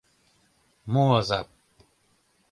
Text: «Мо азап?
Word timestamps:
«Мо 0.91 1.03
азап? 1.19 1.47